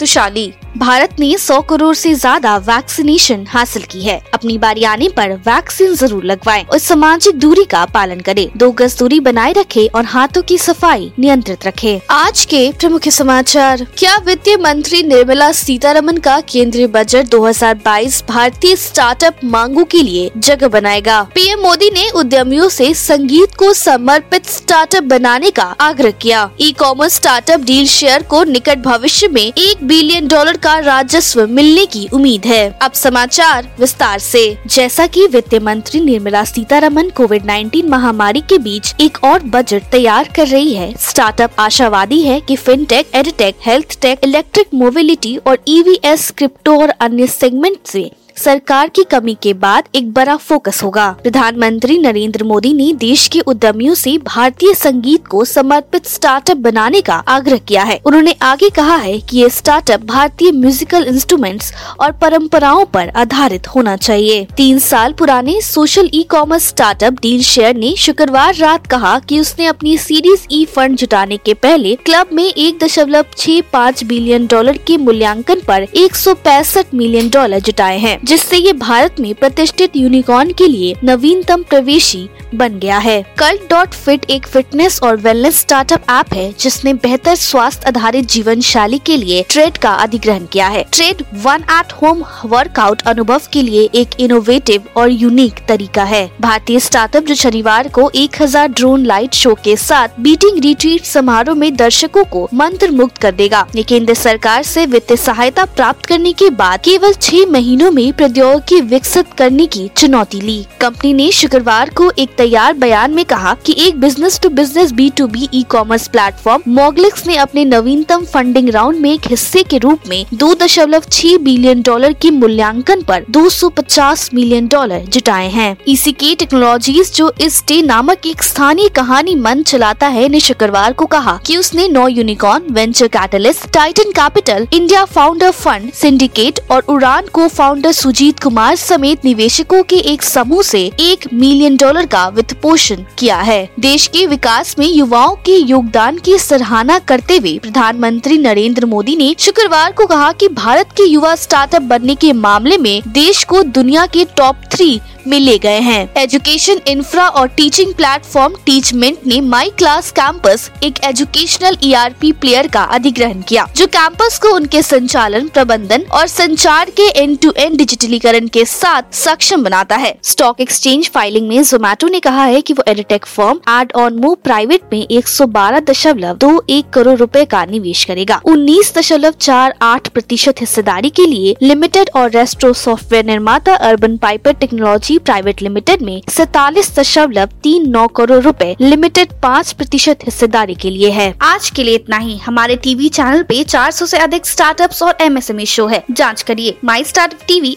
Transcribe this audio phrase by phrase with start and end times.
[0.00, 5.32] तुशाली भारत ने 100 करोड़ से ज़्यादा वैक्सीनेशन हासिल की है। अपनी बारी आने पर
[5.46, 10.04] वैक्सीन ज़रूर लगवाएँ और सामाजिक दूरी का पालन करें। दो गज दूरी बनाए रखें और
[10.04, 16.40] हाथों की सफ़ाई नियंत्रित रखें। आज के प्रमुख समाचार। क्या वित्त मंत्री निर्मला सीतारमन का
[16.48, 21.20] केंद्रीय बजट 2022 भारतीय स्टार्टअप मांगों के लिए जगह बनाएगा?
[21.34, 27.16] पीएम मोदी ने उद्यमियों से संगीत को समर्पित स्टार्टअप बनाने का आग्रह किया। E commerce
[27.16, 32.44] startup deal share को निकट भविष्य में एक बिलियन डॉलर का राजस्व मिलने की उम्मीद
[32.46, 38.58] है। अब समाचार विस्तार से। जैसा कि वित्त मंत्री निर्मला सीतारमन कोविड 19 महामारी के
[38.58, 44.00] बीच एक और बजट तैयार कर रही है। स्टार्टअप आशावादी है कि fintech edtech health
[44.02, 49.88] tech electric mobility और ईवीएस क्रिप्टो और अन्य सेगमेंट से सरकार की कमी के बाद
[49.94, 55.44] एक बड़ा फोकस होगा। प्रधानमंत्री नरेंद्र मोदी ने देश के उद्यमियों से भारतीय संगीत को
[55.44, 60.52] समर्पित स्टार्टअप बनाने का आग्रह किया है। उन्होंने आगे कहा है कि ये स्टार्टअप भारतीय
[60.52, 67.20] म्यूजिकल इंस्ट्रूमेंट्स और परंपराओं पर आधारित होना चाहिए। तीन साल पुराने social e commerce startup
[67.22, 71.94] deal share ने शुक्रवार रात कहा कि उसने अपनी सीरीज़ ई फंड जुटाने के पहले
[71.96, 77.30] क्लब में एक दशमलव छह पाँच बिलियन डॉलर के मूल्यांकन पर एक सौ पैंसठ मिलियन
[77.30, 82.98] डॉलर जुटाए हैं। जिससे ये भारत में प्रतिष्ठित यूनिकॉर्न के लिए नवीनतम प्रवेशी बन गया
[82.98, 88.28] है। कल्ट डॉट फिट एक फिटनेस और वेलनेस स्टार्टअप ऐप है, जिसने बेहतर स्वास्थ्य आधारित
[88.30, 93.40] जीवन शैली के लिए ट्रेड का अधिग्रहण किया है। Trade one at home workout अनुभव
[93.52, 99.06] के लिए एक इनोवेटिव और यूनिक तरीका है। भारतीय स्टार्टअप जो शनिवार को 1000 ड्रोन
[99.06, 103.82] लाइट शो के साथ बीटिंग रिट्रीट समारोह में दर्शकों को मंत्र मुक्त कर देगा। ये
[103.82, 109.32] केंद्र सरकार से वित्तीय सहायता प्राप्त करने के बाद केवल छह महीनों में प्रौद्योगिकी विकसित
[109.38, 114.00] करने की चुनौती ली। कंपनी ने शुक्रवार को एक तैयार बयान में कहा कि एक
[114.00, 119.00] business to business B to B e commerce platform Moglix ने अपने नवीनतम फंडिंग राउंड
[119.00, 124.28] में एक हिस्से के रूप में दो दशमलव छह बिलियन डॉलर के मूल्यांकन पर 250
[124.34, 129.66] मिलियन डॉलर जुटाए हैं। इसी के टेक्नोलॉजीज़ जो इस डे नामक एक स्थानीय कहानी मंच
[129.70, 135.04] चलाता है, ने शुक्रवार को कहा कि उसने नौ Unicorn Venture Catalyst Titan Capital India
[135.04, 140.80] Founder Fund Syndicate और उड़ान को फाउंडर सुजीत कुमार समेत निवेशकों के एक समूह से
[141.00, 146.18] एक मिलियन डॉलर का वित्त पोषण किया है। देश के विकास में युवाओं के योगदान
[146.18, 151.34] की सराहना करते हुए प्रधानमंत्री नरेंद्र मोदी ने शुक्रवार को कहा कि भारत के युवा
[151.34, 156.12] स्टार्टअप बनने के मामले में देश को दुनिया के टॉप थ्री में ले गए हैं।
[156.16, 162.82] एजुकेशन इंफ्रा और टीचिंग प्लेटफॉर्म टीचमेंट ने माई क्लास कैंपस एक एजुकेशनल ईआरपी प्लेयर का
[162.84, 168.46] अधिग्रहण किया, जो कैंपस को उनके संचालन, प्रबंधन और संचार के एंड टू एंड डिजिटलीकरण
[168.46, 172.82] के साथ सक्षम बनाता है। स्टॉक एक्सचेंज फाइलिंग में जोमेटो ने कहा है कि वो
[172.88, 177.44] edtech firm Ed On Move private में एक सौ बारह दशमलव दो एक करोड़ रुपए
[177.44, 183.24] का निवेश करेगा। उन्नीस दशमलव चार आठ प्रतिशत हिस्सेदारी के लिए लिमिटेड और रेस्ट्रो सॉफ्टवेयर
[183.24, 189.72] निर्माता Urban Piper technology private limited में सैतालीस दशमलव तीन नौ करोड़ रुपए लिमिटेड पाँच
[189.72, 194.06] प्रतिशत हिस्सेदारी के लिए है। आज के लिए इतना ही। हमारे टीवी चैनल पे 400
[194.06, 197.76] से अधिक स्टार्टअप्स और एमएसएमई शो है। जाँच करिए। My startup TV